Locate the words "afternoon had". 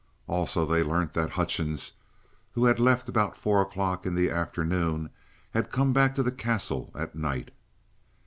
4.31-5.71